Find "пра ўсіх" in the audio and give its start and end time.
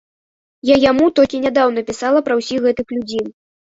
2.31-2.59